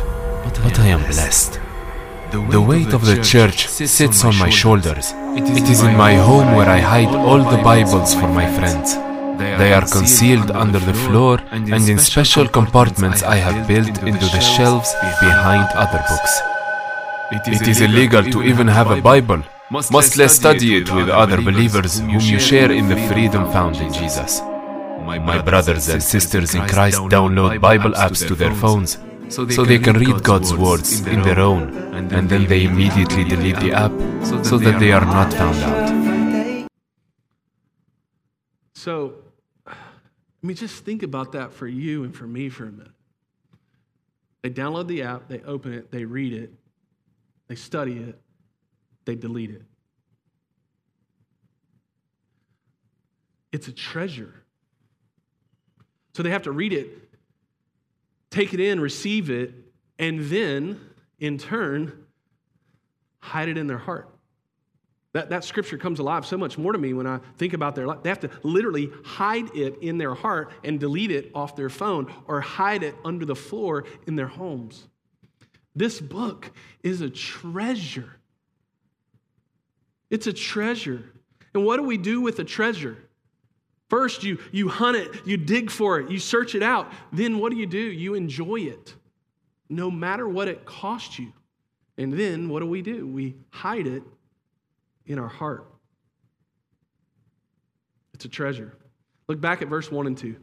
[0.62, 1.58] but I am blessed.
[2.30, 5.14] The weight of the church sits on my shoulders.
[5.34, 8.98] It is in my home where I hide all the Bibles for my friends.
[9.38, 14.40] They are concealed under the floor and in special compartments I have built into the
[14.40, 16.42] shelves behind other books.
[17.30, 22.00] It is illegal to even have a Bible, much less study it with other believers
[22.00, 24.40] whom you share in the freedom found in Jesus.
[25.04, 28.98] My brothers and sisters in Christ download Bible apps to their phones
[29.28, 33.72] so they can read God's words in their own, and then they immediately delete the
[33.72, 33.92] app
[34.44, 35.98] so that they are not found out.
[38.74, 39.12] So,
[40.42, 42.92] I mean, just think about that for you and for me for a minute.
[44.42, 46.52] They download the app, they open it, they read it,
[47.48, 48.20] they study it,
[49.04, 49.62] they delete it.
[53.50, 54.44] It's a treasure.
[56.14, 56.88] So they have to read it,
[58.30, 59.54] take it in, receive it,
[59.98, 60.80] and then,
[61.18, 62.04] in turn,
[63.18, 64.08] hide it in their heart.
[65.18, 67.88] That, that scripture comes alive so much more to me when I think about their
[67.88, 68.04] life.
[68.04, 72.14] They have to literally hide it in their heart and delete it off their phone
[72.28, 74.86] or hide it under the floor in their homes.
[75.74, 76.52] This book
[76.84, 78.20] is a treasure.
[80.08, 81.10] It's a treasure.
[81.52, 82.96] And what do we do with a treasure?
[83.90, 86.92] First, you, you hunt it, you dig for it, you search it out.
[87.12, 87.76] Then what do you do?
[87.76, 88.94] You enjoy it,
[89.68, 91.32] no matter what it costs you.
[91.96, 93.04] And then what do we do?
[93.04, 94.04] We hide it
[95.08, 95.66] in our heart.
[98.14, 98.76] It's a treasure.
[99.26, 100.36] Look back at verse 1 and 2.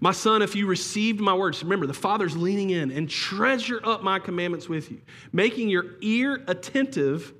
[0.00, 4.02] My son, if you received my words, remember the Father's leaning in and treasure up
[4.02, 5.00] my commandments with you,
[5.32, 7.32] making your ear attentive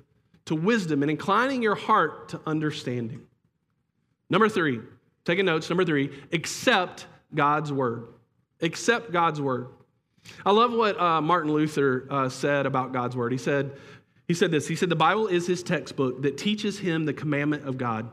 [0.47, 3.23] to wisdom and inclining your heart to understanding.
[4.31, 4.81] Number three,
[5.25, 5.69] taking notes.
[5.69, 8.09] Number three, accept God's word.
[8.61, 9.69] Accept God's word.
[10.45, 13.33] I love what uh, Martin Luther uh, said about God's word.
[13.33, 13.73] He said,
[14.29, 14.67] he said this.
[14.67, 18.11] He said, The Bible is his textbook that teaches him the commandment of God,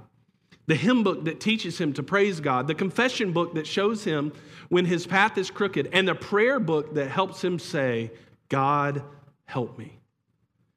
[0.67, 4.31] the hymn book that teaches him to praise God, the confession book that shows him
[4.69, 8.11] when his path is crooked, and the prayer book that helps him say,
[8.49, 9.03] God,
[9.45, 9.99] help me.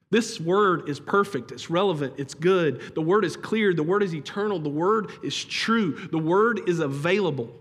[0.09, 2.95] This word is perfect, it's relevant, it's good.
[2.95, 6.79] The word is clear, the word is eternal, the word is true, the word is
[6.79, 7.53] available.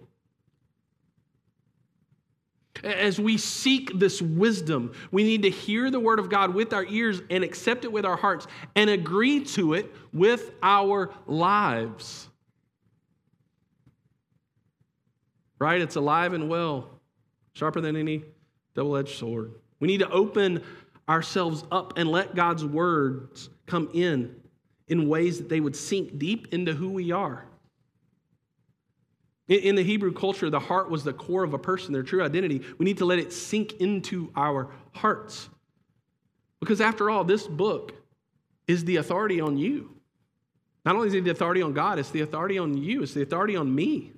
[2.85, 6.85] As we seek this wisdom, we need to hear the word of God with our
[6.85, 12.29] ears and accept it with our hearts and agree to it with our lives.
[15.59, 15.81] Right?
[15.81, 16.91] It's alive and well,
[17.55, 18.25] sharper than any
[18.75, 19.53] double edged sword.
[19.81, 20.62] We need to open
[21.09, 24.37] ourselves up and let God's words come in
[24.89, 27.47] in ways that they would sink deep into who we are.
[29.48, 32.62] In the Hebrew culture, the heart was the core of a person, their true identity.
[32.78, 35.48] We need to let it sink into our hearts.
[36.59, 37.92] Because after all, this book
[38.66, 39.96] is the authority on you.
[40.85, 43.22] Not only is it the authority on God, it's the authority on you, it's the
[43.22, 44.12] authority on me.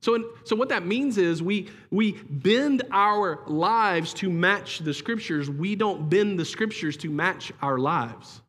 [0.00, 5.48] So, so what that means is we, we bend our lives to match the scriptures.
[5.48, 8.42] We don't bend the scriptures to match our lives.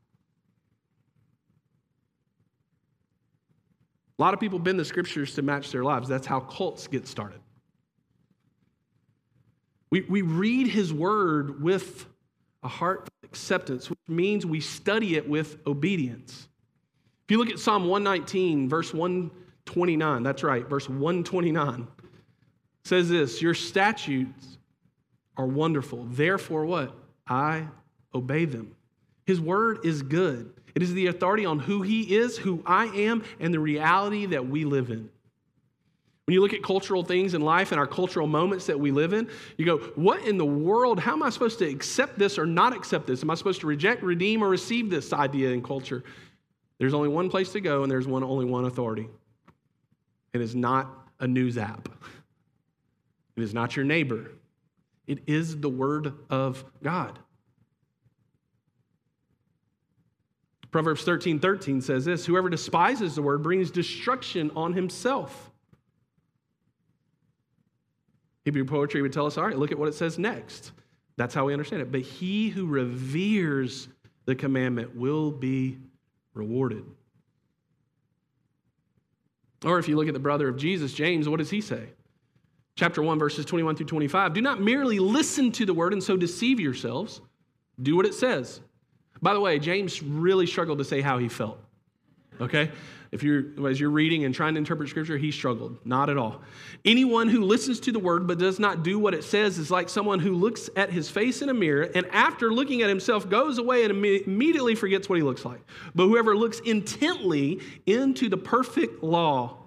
[4.18, 6.08] A lot of people bend the scriptures to match their lives.
[6.08, 7.40] That's how cults get started.
[9.90, 12.06] We, we read his word with
[12.64, 16.48] a heart of acceptance, which means we study it with obedience.
[17.26, 21.88] If you look at Psalm 119, verse 129, that's right, verse 129
[22.86, 24.58] says this Your statutes
[25.36, 26.06] are wonderful.
[26.10, 26.96] Therefore, what?
[27.28, 27.68] I
[28.14, 28.76] obey them.
[29.26, 30.54] His word is good.
[30.76, 34.48] It is the authority on who he is, who I am, and the reality that
[34.48, 35.10] we live in.
[36.26, 39.14] When you look at cultural things in life and our cultural moments that we live
[39.14, 41.00] in, you go, What in the world?
[41.00, 43.24] How am I supposed to accept this or not accept this?
[43.24, 46.04] Am I supposed to reject, redeem, or receive this idea in culture?
[46.78, 49.08] There's only one place to go, and there's one, only one authority.
[50.34, 51.88] It is not a news app,
[53.38, 54.32] it is not your neighbor,
[55.08, 57.20] it is the Word of God.
[60.76, 65.50] Proverbs 13 13 says this Whoever despises the word brings destruction on himself.
[68.44, 70.74] Hebrew poetry would tell us, all right, look at what it says next.
[71.16, 71.94] That's how we understand it.
[71.94, 73.88] But he who reveres
[74.26, 75.78] the commandment will be
[76.34, 76.84] rewarded.
[79.64, 81.88] Or if you look at the brother of Jesus, James, what does he say?
[82.76, 84.34] Chapter 1, verses 21 through 25.
[84.34, 87.22] Do not merely listen to the word and so deceive yourselves.
[87.82, 88.60] Do what it says.
[89.22, 91.60] By the way, James really struggled to say how he felt.
[92.42, 92.72] Okay?
[93.12, 95.78] If you're as you're reading and trying to interpret scripture, he struggled.
[95.86, 96.42] Not at all.
[96.84, 99.88] Anyone who listens to the word but does not do what it says is like
[99.88, 103.58] someone who looks at his face in a mirror and after looking at himself goes
[103.58, 105.62] away and immediately forgets what he looks like.
[105.94, 109.60] But whoever looks intently into the perfect law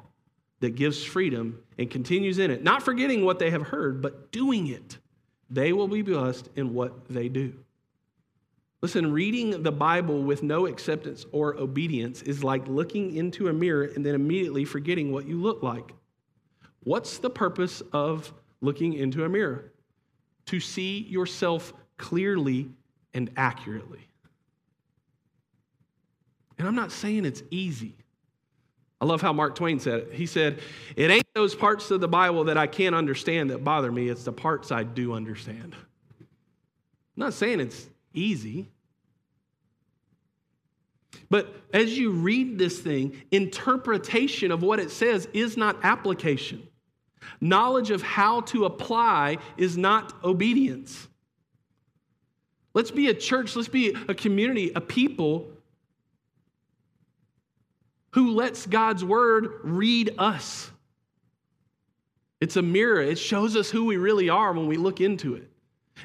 [0.60, 4.66] that gives freedom and continues in it, not forgetting what they have heard, but doing
[4.66, 4.98] it,
[5.48, 7.54] they will be blessed in what they do.
[8.80, 13.84] Listen, reading the Bible with no acceptance or obedience is like looking into a mirror
[13.84, 15.92] and then immediately forgetting what you look like.
[16.84, 19.72] What's the purpose of looking into a mirror?
[20.46, 22.70] To see yourself clearly
[23.12, 24.06] and accurately.
[26.56, 27.96] And I'm not saying it's easy.
[29.00, 30.12] I love how Mark Twain said it.
[30.12, 30.60] He said,
[30.96, 34.24] It ain't those parts of the Bible that I can't understand that bother me, it's
[34.24, 35.74] the parts I do understand.
[36.20, 36.26] I'm
[37.16, 38.68] not saying it's easy.
[41.30, 46.66] But as you read this thing, interpretation of what it says is not application.
[47.40, 51.08] Knowledge of how to apply is not obedience.
[52.74, 55.50] Let's be a church, let's be a community, a people
[58.12, 60.70] who lets God's word read us.
[62.40, 65.50] It's a mirror, it shows us who we really are when we look into it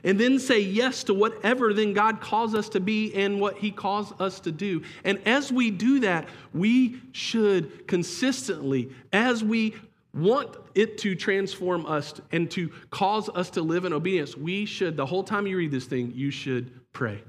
[0.04, 3.72] and then say yes to whatever then God calls us to be and what He
[3.72, 4.84] calls us to do.
[5.04, 9.76] And as we do that, we should consistently, as we
[10.14, 14.96] want it to transform us and to cause us to live in obedience, we should,
[14.96, 17.22] the whole time you read this thing, you should pray.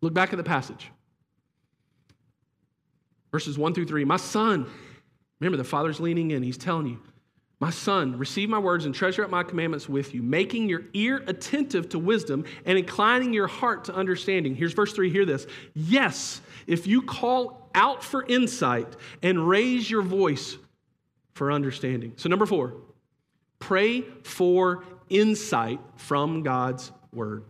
[0.00, 0.90] Look back at the passage.
[3.32, 4.04] Verses 1 through 3.
[4.04, 4.66] My son,
[5.40, 7.00] remember the father's leaning in, he's telling you,
[7.58, 11.24] My son, receive my words and treasure up my commandments with you, making your ear
[11.26, 14.54] attentive to wisdom and inclining your heart to understanding.
[14.54, 15.46] Here's verse 3 hear this.
[15.74, 20.58] Yes, if you call out for insight and raise your voice
[21.32, 22.12] for understanding.
[22.16, 22.74] So, number four,
[23.58, 27.44] pray for insight from God's word.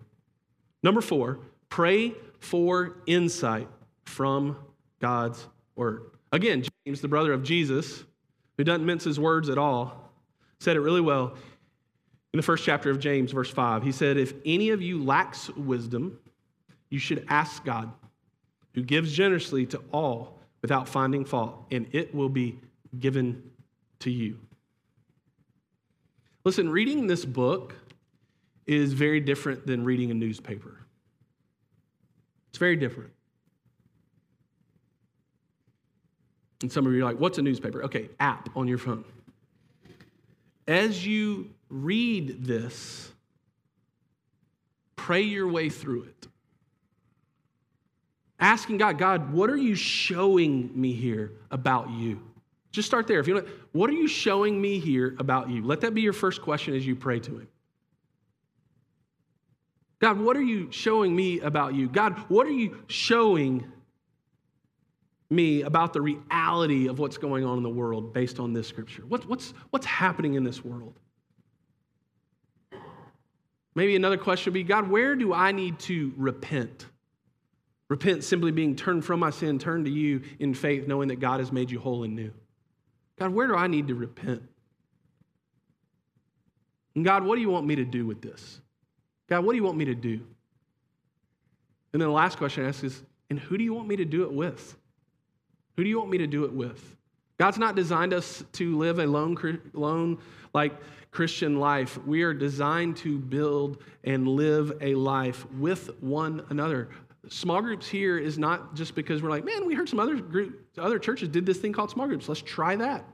[0.84, 3.68] Number four, pray for insight
[4.04, 4.56] from
[5.00, 6.10] God's word.
[6.32, 8.04] Again, James, the brother of Jesus,
[8.56, 10.12] who doesn't mince his words at all,
[10.60, 11.36] said it really well
[12.32, 13.82] in the first chapter of James, verse 5.
[13.82, 16.18] He said, If any of you lacks wisdom,
[16.90, 17.90] you should ask God,
[18.74, 22.58] who gives generously to all without finding fault, and it will be
[22.98, 23.42] given
[24.00, 24.38] to you.
[26.44, 27.74] Listen, reading this book
[28.66, 30.86] is very different than reading a newspaper.
[32.50, 33.12] It's very different.
[36.62, 37.84] And some of you are like, what's a newspaper?
[37.84, 39.04] Okay, app on your phone.
[40.66, 43.10] As you read this,
[44.96, 46.26] pray your way through it.
[48.38, 52.20] Asking God, God, what are you showing me here about you?
[52.70, 53.20] Just start there.
[53.20, 55.64] If you know, what are you showing me here about you?
[55.64, 57.48] Let that be your first question as you pray to Him.
[59.98, 61.88] God, what are you showing me about you?
[61.88, 63.64] God, what are you showing
[65.30, 69.02] me about the reality of what's going on in the world based on this scripture?
[69.06, 70.94] What, what's, what's happening in this world?
[73.74, 76.86] Maybe another question would be God, where do I need to repent?
[77.88, 81.40] Repent simply being turned from my sin, turn to you in faith, knowing that God
[81.40, 82.32] has made you whole and new.
[83.18, 84.42] God, where do I need to repent?
[86.94, 88.60] And God, what do you want me to do with this?
[89.28, 90.20] God, what do you want me to do?
[91.92, 94.04] And then the last question I ask is, and who do you want me to
[94.04, 94.76] do it with?
[95.76, 96.96] Who do you want me to do it with?
[97.38, 100.18] God's not designed us to live a lone, lone
[100.54, 100.72] like
[101.10, 101.98] Christian life.
[102.06, 106.88] We are designed to build and live a life with one another.
[107.28, 110.66] Small groups here is not just because we're like, man, we heard some other group,
[110.78, 112.28] other churches did this thing called small groups.
[112.28, 113.04] Let's try that.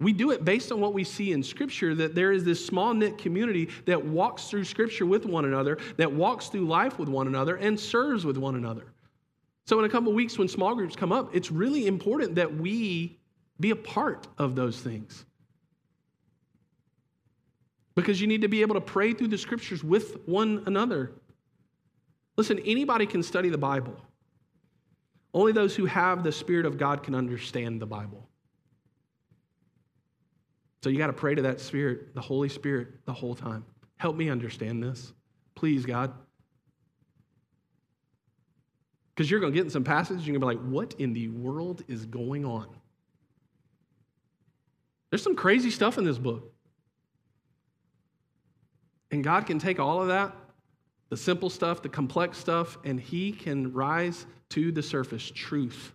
[0.00, 2.92] We do it based on what we see in Scripture that there is this small
[2.92, 7.26] knit community that walks through Scripture with one another, that walks through life with one
[7.26, 8.86] another, and serves with one another.
[9.64, 13.18] So, in a couple weeks, when small groups come up, it's really important that we
[13.60, 15.24] be a part of those things.
[17.94, 21.12] Because you need to be able to pray through the scriptures with one another.
[22.36, 23.96] Listen, anybody can study the Bible.
[25.34, 28.28] Only those who have the Spirit of God can understand the Bible.
[30.82, 33.64] So you got to pray to that Spirit, the Holy Spirit, the whole time.
[33.98, 35.12] Help me understand this.
[35.54, 36.12] Please, God.
[39.14, 41.12] Because you're going to get in some passages, you're going to be like, what in
[41.12, 42.66] the world is going on?
[45.10, 46.50] There's some crazy stuff in this book.
[49.10, 50.34] And God can take all of that,
[51.10, 55.92] the simple stuff, the complex stuff, and He can rise to the surface truth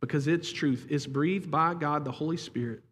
[0.00, 0.86] because it's truth.
[0.88, 2.84] It's breathed by God, the Holy Spirit.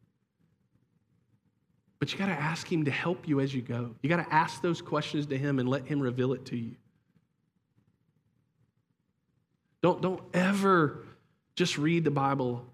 [2.00, 3.94] But you got to ask Him to help you as you go.
[4.02, 6.74] You got to ask those questions to Him and let Him reveal it to you.
[9.82, 11.04] Don't, don't ever
[11.56, 12.64] just read the Bible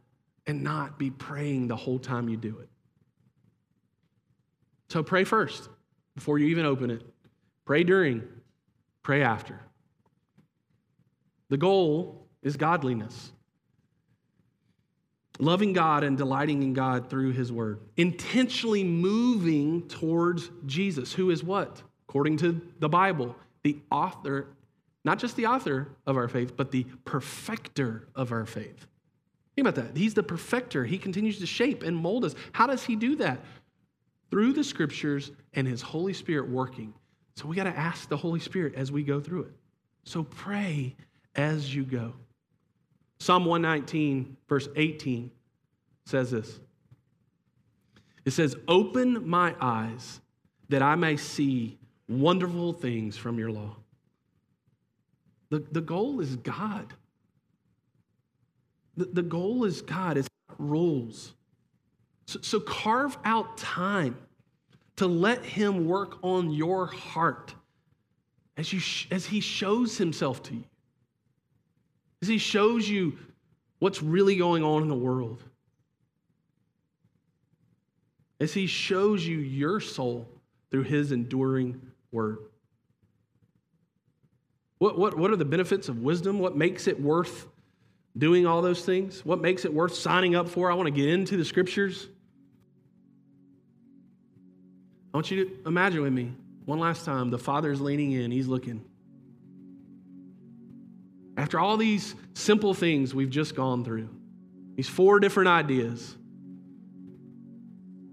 [0.47, 2.69] and not be praying the whole time you do it.
[4.89, 5.69] So pray first
[6.15, 7.03] before you even open it.
[7.65, 8.23] Pray during,
[9.03, 9.61] pray after.
[11.51, 13.33] The goal is godliness.
[15.39, 17.81] Loving God and delighting in God through His Word.
[17.97, 21.83] Intentionally moving towards Jesus, who is what?
[22.09, 24.49] According to the Bible, the author
[25.05, 28.87] not just the author of our faith, but the perfecter of our faith.
[29.55, 29.97] Think about that.
[29.97, 30.85] He's the perfecter.
[30.85, 32.35] He continues to shape and mold us.
[32.53, 33.41] How does he do that?
[34.31, 36.95] Through the scriptures and his Holy Spirit working.
[37.35, 39.53] So we got to ask the Holy Spirit as we go through it.
[40.05, 40.97] So pray
[41.35, 42.15] as you go.
[43.21, 45.31] Psalm 119, verse 18
[46.05, 46.61] says this
[48.25, 50.21] It says, Open my eyes
[50.69, 51.79] that I may see
[52.09, 53.77] wonderful things from your law.
[55.51, 56.93] The, the goal is God.
[58.97, 60.29] The, the goal is God, it's
[60.59, 61.35] rules.
[62.27, 64.17] So, so carve out time
[64.97, 67.55] to let Him work on your heart
[68.57, 68.81] as, you,
[69.11, 70.65] as He shows Himself to you,
[72.21, 73.17] as He shows you
[73.79, 75.43] what's really going on in the world,
[78.41, 80.29] as He shows you your soul
[80.71, 81.81] through His enduring
[82.11, 82.39] word.
[84.79, 86.39] What, what, what are the benefits of wisdom?
[86.39, 87.47] What makes it worth
[88.17, 89.25] doing all those things?
[89.25, 90.71] What makes it worth signing up for?
[90.71, 92.09] I want to get into the scriptures.
[95.13, 96.33] I want you to imagine with me
[96.65, 98.85] one last time the Father's leaning in, He's looking.
[101.37, 104.09] After all these simple things we've just gone through,
[104.75, 106.17] these four different ideas,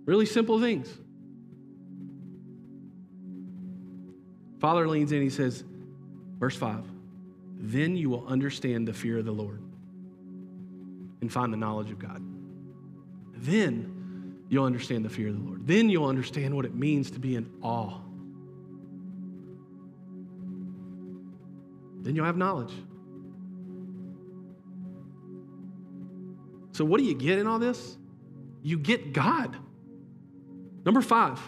[0.06, 0.88] really simple things.
[4.60, 5.64] Father leans in, he says,
[6.40, 6.84] verse 5
[7.58, 9.62] Then you will understand the fear of the Lord
[11.22, 12.22] and find the knowledge of God.
[13.34, 15.66] Then you'll understand the fear of the Lord.
[15.68, 18.00] Then you'll understand what it means to be in awe.
[22.02, 22.74] Then you'll have knowledge.
[26.74, 27.98] So, what do you get in all this?
[28.62, 29.56] You get God.
[30.86, 31.40] Number five,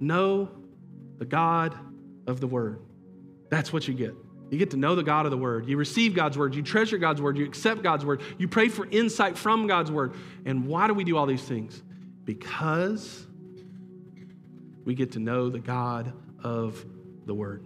[0.00, 0.48] know
[1.18, 1.76] the God
[2.26, 2.80] of the Word.
[3.50, 4.14] That's what you get.
[4.50, 5.66] You get to know the God of the Word.
[5.66, 6.54] You receive God's Word.
[6.54, 7.38] You treasure God's Word.
[7.38, 8.20] You accept God's Word.
[8.36, 10.14] You pray for insight from God's Word.
[10.44, 11.82] And why do we do all these things?
[12.24, 13.26] Because
[14.84, 16.12] we get to know the God
[16.42, 16.84] of
[17.24, 17.64] the Word.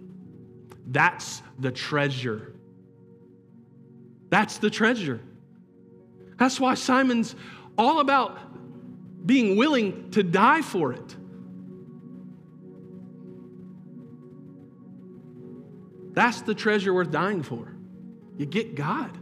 [0.87, 2.53] That's the treasure.
[4.29, 5.19] That's the treasure.
[6.37, 7.35] That's why Simon's
[7.77, 8.37] all about
[9.25, 11.15] being willing to die for it.
[16.17, 17.75] That's the treasure worth dying for.
[18.39, 19.15] You get God.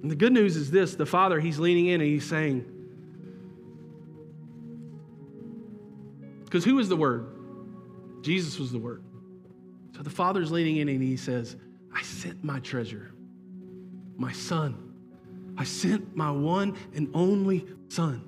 [0.00, 2.64] And the good news is this the Father, He's leaning in and He's saying,
[6.44, 7.26] because who is the Word?
[8.22, 9.02] Jesus was the Word.
[9.96, 11.56] So the Father's leaning in and He says,
[11.92, 13.10] I sent my treasure,
[14.16, 14.94] my Son.
[15.58, 18.22] I sent my one and only Son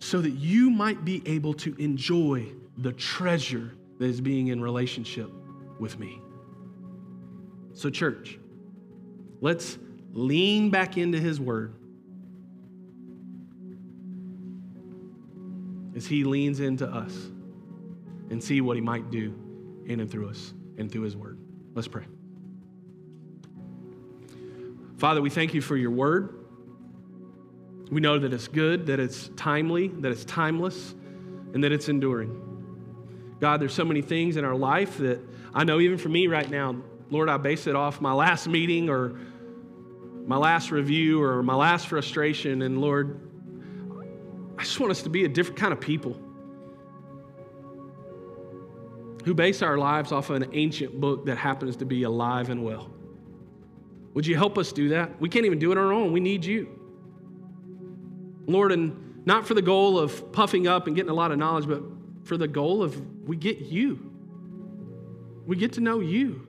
[0.00, 5.30] so that you might be able to enjoy the treasure that is being in relationship
[5.78, 6.20] with me.
[7.74, 8.38] So, church,
[9.40, 9.78] let's
[10.12, 11.74] lean back into His Word
[15.96, 17.12] as He leans into us
[18.30, 19.34] and see what He might do
[19.86, 21.38] in and through us and through His Word.
[21.74, 22.04] Let's pray.
[24.98, 26.34] Father, we thank you for your Word.
[27.90, 30.94] We know that it's good, that it's timely, that it's timeless,
[31.54, 32.47] and that it's enduring.
[33.40, 35.20] God, there's so many things in our life that
[35.54, 36.76] I know even for me right now,
[37.10, 39.18] Lord, I base it off my last meeting or
[40.26, 42.62] my last review or my last frustration.
[42.62, 43.20] And Lord,
[44.58, 46.20] I just want us to be a different kind of people
[49.24, 52.64] who base our lives off of an ancient book that happens to be alive and
[52.64, 52.90] well.
[54.14, 55.20] Would you help us do that?
[55.20, 56.12] We can't even do it on our own.
[56.12, 56.68] We need you.
[58.46, 61.66] Lord, and not for the goal of puffing up and getting a lot of knowledge,
[61.66, 61.82] but
[62.28, 64.12] for the goal of we get you.
[65.46, 66.46] We get to know you.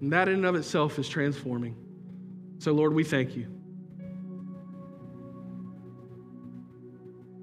[0.00, 1.76] And that in and of itself is transforming.
[2.58, 3.46] So, Lord, we thank you.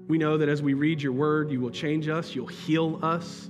[0.08, 3.48] We know that as we read your word, you will change us, you'll heal us,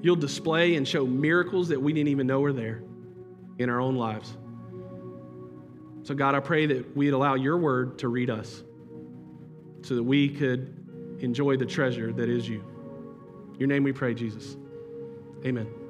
[0.00, 2.84] you'll display and show miracles that we didn't even know were there
[3.58, 4.36] in our own lives.
[6.04, 8.62] So, God, I pray that we'd allow your word to read us
[9.82, 10.83] so that we could
[11.20, 12.62] enjoy the treasure that is you.
[13.58, 14.56] Your name we pray, Jesus.
[15.44, 15.83] Amen.